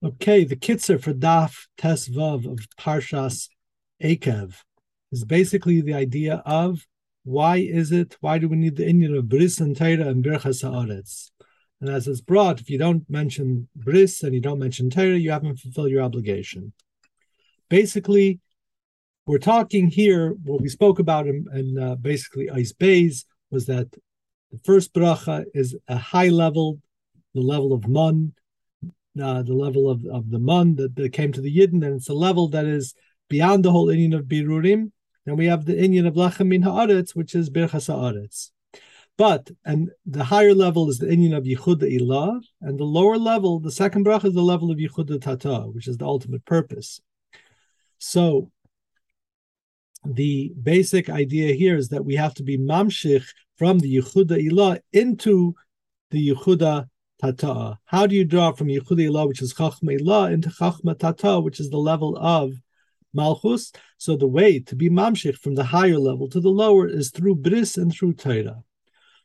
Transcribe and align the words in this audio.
Okay, 0.00 0.44
the 0.44 0.54
kitzer 0.54 1.02
for 1.02 1.12
Daf 1.12 1.66
Tes 1.76 2.08
Vav 2.08 2.46
of 2.46 2.60
Parshas 2.78 3.48
Eikev 4.00 4.54
is 5.10 5.24
basically 5.24 5.80
the 5.80 5.94
idea 5.94 6.40
of 6.46 6.86
why 7.24 7.56
is 7.56 7.90
it, 7.90 8.16
why 8.20 8.38
do 8.38 8.48
we 8.48 8.54
need 8.58 8.76
the 8.76 8.84
Inyan 8.84 9.18
of 9.18 9.28
Bris 9.28 9.58
and 9.58 9.76
Torah 9.76 10.06
and 10.06 10.24
Birchas 10.24 10.62
Haaretz? 10.62 11.32
And 11.80 11.90
as 11.90 12.06
it's 12.06 12.20
brought, 12.20 12.60
if 12.60 12.70
you 12.70 12.78
don't 12.78 13.10
mention 13.10 13.68
Bris 13.74 14.22
and 14.22 14.32
you 14.34 14.40
don't 14.40 14.60
mention 14.60 14.88
Torah, 14.88 15.16
you 15.16 15.32
haven't 15.32 15.58
fulfilled 15.58 15.90
your 15.90 16.02
obligation. 16.02 16.74
Basically, 17.68 18.38
we're 19.26 19.38
talking 19.38 19.88
here, 19.88 20.30
what 20.44 20.60
we 20.60 20.68
spoke 20.68 21.00
about 21.00 21.26
in, 21.26 21.44
in 21.52 21.76
uh, 21.76 21.96
basically 21.96 22.48
Ice 22.48 22.70
Bays 22.70 23.24
was 23.50 23.66
that 23.66 23.90
the 24.52 24.58
first 24.64 24.94
bracha 24.94 25.46
is 25.54 25.76
a 25.88 25.96
high 25.96 26.28
level, 26.28 26.78
the 27.34 27.40
level 27.40 27.72
of 27.72 27.88
Mun, 27.88 28.34
uh, 29.20 29.42
the 29.42 29.54
level 29.54 29.88
of, 29.88 30.04
of 30.06 30.30
the 30.30 30.38
Mun 30.38 30.76
that, 30.76 30.96
that 30.96 31.12
came 31.12 31.32
to 31.32 31.40
the 31.40 31.54
Yidden, 31.54 31.84
and 31.84 31.96
it's 31.96 32.08
a 32.08 32.14
level 32.14 32.48
that 32.48 32.66
is 32.66 32.94
beyond 33.28 33.64
the 33.64 33.72
whole 33.72 33.86
Inyan 33.86 34.16
of 34.16 34.24
Birurim. 34.24 34.90
Then 35.24 35.36
we 35.36 35.46
have 35.46 35.64
the 35.64 35.74
Inyan 35.74 36.06
of 36.06 36.14
Lechem 36.14 36.48
Min 36.48 36.62
Haaretz, 36.62 37.14
which 37.14 37.34
is 37.34 37.50
Birchas 37.50 37.88
Haaretz. 37.88 38.50
But, 39.16 39.50
and 39.64 39.90
the 40.06 40.24
higher 40.24 40.54
level 40.54 40.88
is 40.88 40.98
the 40.98 41.06
Inyan 41.06 41.36
of 41.36 41.44
Yichud 41.44 41.82
Ilah, 41.82 42.40
and 42.60 42.78
the 42.78 42.84
lower 42.84 43.18
level, 43.18 43.58
the 43.58 43.72
second 43.72 44.06
bracha 44.06 44.26
is 44.26 44.34
the 44.34 44.42
level 44.42 44.70
of 44.70 44.78
Yichud 44.78 45.20
Tata, 45.20 45.62
which 45.72 45.88
is 45.88 45.96
the 45.96 46.06
ultimate 46.06 46.44
purpose. 46.44 47.00
So, 47.98 48.52
the 50.04 50.52
basic 50.62 51.10
idea 51.10 51.52
here 51.54 51.76
is 51.76 51.88
that 51.88 52.04
we 52.04 52.14
have 52.14 52.34
to 52.34 52.44
be 52.44 52.56
mamshich 52.56 53.26
from 53.56 53.80
the 53.80 53.96
Yichuda 53.96 54.48
Ilah 54.48 54.78
into 54.92 55.54
the 56.10 56.30
Yichuda 56.30 56.88
Tata. 57.20 57.78
How 57.86 58.06
do 58.06 58.14
you 58.14 58.24
draw 58.24 58.52
from 58.52 58.68
Yichuda 58.68 59.10
Ilah, 59.10 59.26
which 59.26 59.42
is 59.42 59.52
Chachma 59.52 60.00
Ilah, 60.00 60.32
into 60.32 60.50
Chachma 60.50 60.98
Tata, 60.98 61.40
which 61.40 61.58
is 61.58 61.70
the 61.70 61.78
level 61.78 62.16
of 62.16 62.54
Malchus? 63.12 63.72
So 63.96 64.16
the 64.16 64.28
way 64.28 64.60
to 64.60 64.76
be 64.76 64.88
mamshich 64.88 65.36
from 65.38 65.56
the 65.56 65.64
higher 65.64 65.98
level 65.98 66.28
to 66.28 66.40
the 66.40 66.48
lower 66.48 66.86
is 66.86 67.10
through 67.10 67.36
Bris 67.36 67.76
and 67.76 67.92
through 67.92 68.14
Torah. 68.14 68.62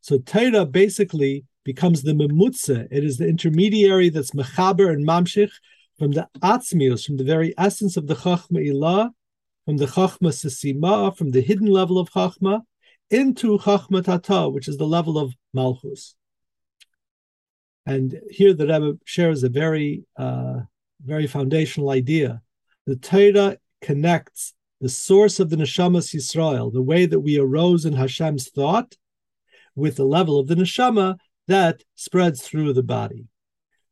So 0.00 0.18
Torah 0.18 0.64
basically 0.64 1.44
becomes 1.64 2.02
the 2.02 2.12
memutze. 2.12 2.88
It 2.90 3.04
is 3.04 3.18
the 3.18 3.28
intermediary 3.28 4.08
that's 4.08 4.30
mechaber 4.32 4.90
and 4.90 5.06
mamshich 5.06 5.52
from 5.98 6.12
the 6.12 6.28
atzmius, 6.40 7.04
from 7.04 7.18
the 7.18 7.24
very 7.24 7.52
essence 7.58 7.96
of 7.96 8.06
the 8.06 8.14
Chachma 8.14 8.66
Ilah, 8.66 9.10
from 9.66 9.76
the 9.76 9.86
Chachma 9.86 10.32
Sesima, 10.32 11.16
from 11.16 11.30
the 11.30 11.42
hidden 11.42 11.66
level 11.66 11.98
of 11.98 12.10
Chachma, 12.10 12.62
into 13.10 13.58
Chachma 13.58 14.02
Tata, 14.02 14.48
which 14.48 14.66
is 14.66 14.78
the 14.78 14.86
level 14.86 15.18
of 15.18 15.34
Malchus. 15.52 16.16
And 17.86 18.20
here 18.30 18.54
the 18.54 18.66
Rebbe 18.66 18.98
shares 19.04 19.42
a 19.42 19.48
very, 19.48 20.04
uh, 20.16 20.60
very 21.04 21.26
foundational 21.26 21.90
idea. 21.90 22.40
The 22.86 22.96
Torah 22.96 23.58
connects 23.80 24.54
the 24.80 24.88
source 24.88 25.40
of 25.40 25.50
the 25.50 25.56
Neshamas 25.56 26.14
Yisrael, 26.14 26.72
the 26.72 26.82
way 26.82 27.06
that 27.06 27.20
we 27.20 27.38
arose 27.38 27.84
in 27.84 27.94
Hashem's 27.94 28.48
thought, 28.48 28.96
with 29.74 29.96
the 29.96 30.04
level 30.04 30.38
of 30.38 30.48
the 30.48 30.54
Neshama 30.54 31.16
that 31.48 31.82
spreads 31.94 32.42
through 32.42 32.72
the 32.72 32.82
body. 32.82 33.26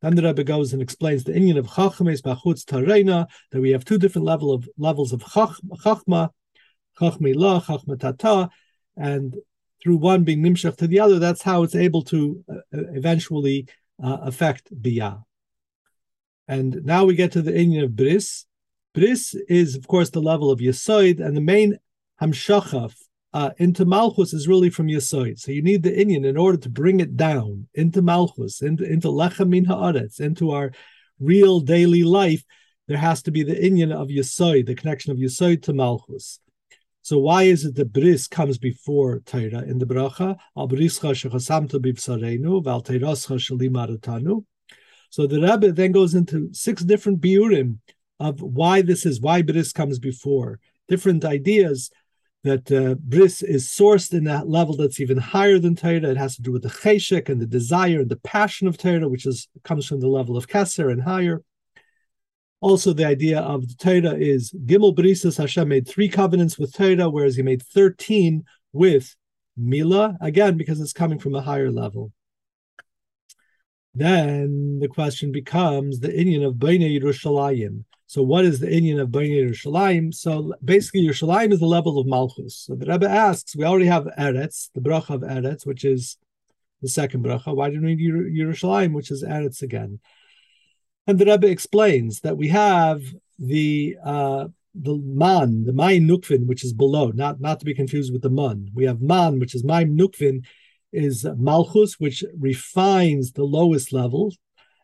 Then 0.00 0.14
the 0.14 0.22
Rebbe 0.22 0.44
goes 0.44 0.72
and 0.72 0.80
explains 0.80 1.24
the 1.24 1.32
Inyan 1.32 1.58
of 1.58 1.66
Chachmos 1.66 2.22
Bachutz 2.22 2.64
Tarona, 2.64 3.26
that 3.50 3.60
we 3.60 3.70
have 3.70 3.84
two 3.84 3.98
different 3.98 4.26
level 4.26 4.52
of 4.52 4.68
levels 4.78 5.12
of 5.12 5.20
Chachma, 5.22 6.30
Chachme 7.00 7.34
La, 7.34 7.60
Chachma 7.60 7.98
Tata, 7.98 8.50
and 8.96 9.36
through 9.82 9.96
one 9.96 10.24
being 10.24 10.42
nimshach 10.42 10.76
to 10.76 10.86
the 10.86 11.00
other, 11.00 11.18
that's 11.18 11.42
how 11.42 11.62
it's 11.62 11.74
able 11.74 12.02
to 12.02 12.44
uh, 12.50 12.57
eventually 12.72 13.66
uh, 14.02 14.18
affect 14.22 14.74
biyah. 14.74 15.22
And 16.46 16.84
now 16.84 17.04
we 17.04 17.14
get 17.14 17.32
to 17.32 17.42
the 17.42 17.52
inyan 17.52 17.84
of 17.84 17.96
bris. 17.96 18.46
Bris 18.94 19.34
is, 19.48 19.74
of 19.74 19.86
course, 19.86 20.10
the 20.10 20.22
level 20.22 20.50
of 20.50 20.60
yasoid, 20.60 21.20
and 21.20 21.36
the 21.36 21.42
main 21.42 21.78
hamshachaf 22.20 22.94
uh, 23.34 23.50
into 23.58 23.84
malchus 23.84 24.32
is 24.32 24.48
really 24.48 24.70
from 24.70 24.88
yasoid. 24.88 25.38
So 25.38 25.52
you 25.52 25.62
need 25.62 25.82
the 25.82 25.90
inyan 25.90 26.24
in 26.24 26.36
order 26.36 26.58
to 26.58 26.70
bring 26.70 27.00
it 27.00 27.16
down 27.16 27.68
into 27.74 28.00
malchus, 28.00 28.62
into 28.62 28.84
into 28.84 29.08
lechem 29.08 29.48
min 29.48 29.66
haaretz, 29.66 30.20
into 30.20 30.50
our 30.50 30.72
real 31.20 31.60
daily 31.60 32.02
life. 32.02 32.42
There 32.86 32.96
has 32.96 33.22
to 33.24 33.30
be 33.30 33.42
the 33.42 33.54
inyan 33.54 33.92
of 33.92 34.08
yasoid, 34.08 34.66
the 34.66 34.74
connection 34.74 35.12
of 35.12 35.18
yasoid 35.18 35.62
to 35.64 35.74
malchus. 35.74 36.40
So 37.08 37.16
why 37.16 37.44
is 37.44 37.64
it 37.64 37.74
that 37.76 37.94
bris 37.94 38.28
comes 38.28 38.58
before 38.58 39.20
Torah 39.20 39.62
in 39.62 39.78
the 39.78 39.86
bracha? 39.86 40.36
Al 40.54 40.68
brischa 40.68 41.30
val. 44.12 44.44
So 45.08 45.26
the 45.26 45.40
Rebbe 45.40 45.72
then 45.72 45.92
goes 45.92 46.14
into 46.14 46.50
six 46.52 46.84
different 46.84 47.22
biurim 47.22 47.78
of 48.20 48.42
why 48.42 48.82
this 48.82 49.06
is, 49.06 49.22
why 49.22 49.40
bris 49.40 49.72
comes 49.72 49.98
before. 49.98 50.60
Different 50.86 51.24
ideas 51.24 51.90
that 52.44 52.70
uh, 52.70 52.96
bris 52.96 53.40
is 53.40 53.68
sourced 53.68 54.12
in 54.12 54.24
that 54.24 54.46
level 54.46 54.76
that's 54.76 55.00
even 55.00 55.16
higher 55.16 55.58
than 55.58 55.76
Torah. 55.76 56.10
It 56.10 56.18
has 56.18 56.36
to 56.36 56.42
do 56.42 56.52
with 56.52 56.62
the 56.62 56.68
cheshek 56.68 57.30
and 57.30 57.40
the 57.40 57.46
desire 57.46 58.00
and 58.00 58.10
the 58.10 58.16
passion 58.16 58.68
of 58.68 58.76
Torah, 58.76 59.08
which 59.08 59.24
is 59.24 59.48
comes 59.64 59.86
from 59.86 60.00
the 60.00 60.08
level 60.08 60.36
of 60.36 60.46
keser 60.46 60.92
and 60.92 61.02
higher. 61.02 61.42
Also, 62.60 62.92
the 62.92 63.04
idea 63.04 63.40
of 63.40 63.68
the 63.68 63.74
Torah 63.74 64.16
is 64.16 64.52
Gimel 64.52 64.96
Brisas 64.96 65.38
Hashem 65.38 65.68
made 65.68 65.86
three 65.86 66.08
covenants 66.08 66.58
with 66.58 66.74
Torah, 66.74 67.08
whereas 67.08 67.36
he 67.36 67.42
made 67.42 67.62
13 67.62 68.44
with 68.72 69.14
Mila, 69.56 70.16
again, 70.20 70.56
because 70.56 70.80
it's 70.80 70.92
coming 70.92 71.18
from 71.18 71.34
a 71.34 71.40
higher 71.40 71.70
level. 71.70 72.12
Then 73.94 74.78
the 74.80 74.88
question 74.88 75.32
becomes 75.32 76.00
the 76.00 76.08
Inyan 76.08 76.46
of 76.46 76.54
Boneh 76.54 77.00
Yerushalayim. 77.00 77.84
So, 78.06 78.22
what 78.22 78.44
is 78.44 78.60
the 78.60 78.68
Inyan 78.68 79.00
of 79.00 79.08
Boneh 79.08 79.50
Yerushalayim? 79.50 80.14
So, 80.14 80.54
basically, 80.64 81.02
Yerushalayim 81.02 81.52
is 81.52 81.60
the 81.60 81.66
level 81.66 81.98
of 81.98 82.06
Malchus. 82.06 82.64
So, 82.66 82.74
the 82.74 82.86
Rebbe 82.86 83.08
asks, 83.08 83.56
we 83.56 83.64
already 83.64 83.86
have 83.86 84.08
Eretz, 84.18 84.70
the 84.74 84.80
bracha 84.80 85.10
of 85.10 85.22
Eretz, 85.22 85.66
which 85.66 85.84
is 85.84 86.16
the 86.80 86.88
second 86.88 87.24
bracha. 87.24 87.54
Why 87.54 87.70
do 87.70 87.80
we 87.80 87.94
need 87.94 88.00
Yerushalayim, 88.00 88.92
which 88.92 89.10
is 89.10 89.24
Eretz 89.24 89.62
again? 89.62 90.00
And 91.08 91.18
the 91.18 91.24
Rebbe 91.24 91.48
explains 91.48 92.20
that 92.20 92.36
we 92.36 92.48
have 92.48 93.02
the 93.38 93.96
uh, 94.04 94.48
the 94.74 94.96
man, 94.98 95.64
the 95.64 95.72
Maim 95.72 96.06
Nukvin, 96.06 96.46
which 96.46 96.62
is 96.62 96.74
below, 96.74 97.10
not, 97.14 97.40
not 97.40 97.58
to 97.60 97.64
be 97.64 97.74
confused 97.74 98.12
with 98.12 98.20
the 98.20 98.30
man. 98.30 98.68
We 98.74 98.84
have 98.84 99.00
man, 99.00 99.40
which 99.40 99.54
is 99.54 99.64
Maim 99.64 99.96
Nukvin, 99.96 100.44
is 100.92 101.26
Malchus, 101.36 101.98
which 101.98 102.22
refines 102.38 103.32
the 103.32 103.44
lowest 103.44 103.90
level. 103.90 104.34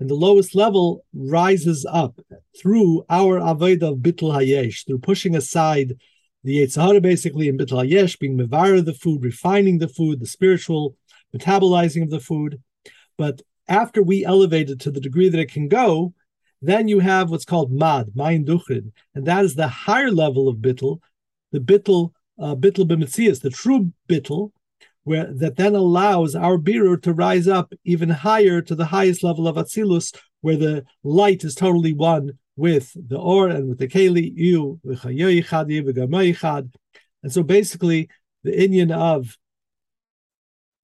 And 0.00 0.10
the 0.10 0.14
lowest 0.14 0.56
level 0.56 1.04
rises 1.14 1.86
up 1.88 2.20
through 2.60 3.04
our 3.08 3.38
Avodah 3.38 3.92
of 3.92 3.98
Bittul 3.98 4.34
Hayesh, 4.34 4.86
through 4.86 4.98
pushing 4.98 5.36
aside 5.36 5.94
the 6.42 6.58
Yetzer 6.58 6.82
Hara 6.82 7.00
basically 7.00 7.46
in 7.46 7.56
Bittul 7.56 7.88
Hayesh, 7.88 8.18
being 8.18 8.36
Mevara 8.36 8.84
the 8.84 8.92
food, 8.92 9.24
refining 9.24 9.78
the 9.78 9.88
food, 9.88 10.18
the 10.18 10.26
spiritual 10.26 10.96
metabolizing 11.34 12.02
of 12.02 12.10
the 12.10 12.20
food. 12.20 12.60
But 13.16 13.42
after 13.68 14.02
we 14.02 14.24
elevate 14.24 14.70
it 14.70 14.80
to 14.80 14.90
the 14.90 15.00
degree 15.00 15.28
that 15.28 15.40
it 15.40 15.52
can 15.52 15.68
go, 15.68 16.14
then 16.60 16.88
you 16.88 16.98
have 17.00 17.30
what's 17.30 17.44
called 17.44 17.70
mad, 17.70 18.08
mayin 18.14 18.44
duchrin, 18.44 18.92
and 19.14 19.26
that 19.26 19.44
is 19.44 19.54
the 19.54 19.68
higher 19.68 20.10
level 20.10 20.48
of 20.48 20.56
bittel, 20.56 20.98
the 21.52 21.60
bittel, 21.60 22.12
uh, 22.40 22.54
bittel 22.54 22.88
the 23.40 23.50
true 23.50 23.92
bittel, 24.08 24.50
where 25.04 25.32
that 25.32 25.56
then 25.56 25.74
allows 25.74 26.34
our 26.34 26.58
birur 26.58 27.00
to 27.00 27.12
rise 27.12 27.48
up 27.48 27.72
even 27.84 28.08
higher 28.08 28.60
to 28.60 28.74
the 28.74 28.84
highest 28.86 29.22
level 29.22 29.46
of 29.46 29.56
atzilus, 29.56 30.14
where 30.40 30.56
the 30.56 30.84
light 31.02 31.44
is 31.44 31.54
totally 31.54 31.92
one 31.92 32.32
with 32.56 32.92
the 33.08 33.16
or 33.16 33.48
and 33.48 33.68
with 33.68 33.78
the 33.78 33.88
keli, 33.88 34.32
you, 34.34 34.80
and 37.22 37.32
so 37.32 37.42
basically 37.42 38.08
the 38.42 38.50
Inyan 38.50 38.92
of 38.92 39.36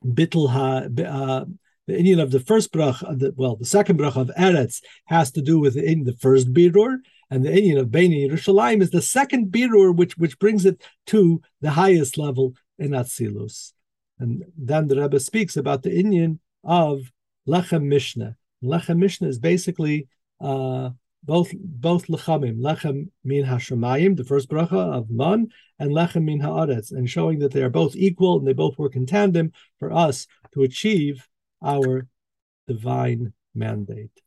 bittel 0.04 0.48
ha, 0.48 0.84
uh, 1.02 1.44
the 1.86 1.94
Inyan 1.94 2.22
of 2.22 2.30
the 2.30 2.40
first 2.40 2.72
brach, 2.72 3.00
the, 3.00 3.32
well, 3.36 3.56
the 3.56 3.64
second 3.64 3.96
brach 3.96 4.16
of 4.16 4.30
Eretz 4.38 4.80
has 5.06 5.30
to 5.32 5.42
do 5.42 5.58
with 5.58 5.74
the, 5.74 5.84
in 5.84 6.04
the 6.04 6.14
first 6.14 6.52
birur, 6.52 6.98
and 7.30 7.44
the 7.44 7.50
Inyan 7.50 7.80
of 7.80 7.88
Boneh 7.88 8.28
Yerushalayim 8.28 8.80
is 8.80 8.90
the 8.90 9.02
second 9.02 9.52
birur, 9.52 9.94
which 9.94 10.16
which 10.16 10.38
brings 10.38 10.64
it 10.64 10.82
to 11.06 11.42
the 11.60 11.70
highest 11.70 12.16
level 12.16 12.54
in 12.78 12.90
Atzilus. 12.90 13.72
And 14.18 14.44
then 14.56 14.88
the 14.88 15.00
Rebbe 15.00 15.20
speaks 15.20 15.56
about 15.56 15.82
the 15.82 15.90
Inyan 15.90 16.38
of 16.62 17.12
Lechem 17.46 17.84
Mishneh. 17.84 18.36
Lechem 18.62 18.98
Mishneh 18.98 19.28
is 19.28 19.38
basically 19.38 20.08
uh, 20.40 20.90
both 21.22 21.52
both 21.54 22.06
lechamim, 22.06 22.58
lechem 22.58 23.08
min 23.24 23.44
hashemayim, 23.44 24.16
the 24.16 24.24
first 24.24 24.48
bracha 24.48 24.94
of 24.94 25.10
man, 25.10 25.48
and 25.78 25.90
lechem 25.90 26.24
min 26.24 26.40
haaretz, 26.40 26.92
and 26.92 27.08
showing 27.08 27.38
that 27.38 27.52
they 27.52 27.62
are 27.62 27.70
both 27.70 27.96
equal 27.96 28.38
and 28.38 28.46
they 28.46 28.52
both 28.52 28.78
work 28.78 28.94
in 28.94 29.06
tandem 29.06 29.52
for 29.78 29.92
us 29.92 30.26
to 30.52 30.62
achieve 30.62 31.26
our 31.64 32.06
divine 32.68 33.32
mandate. 33.54 34.23